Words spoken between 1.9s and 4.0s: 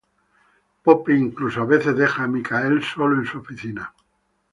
deja a Michael sólo en su oficina.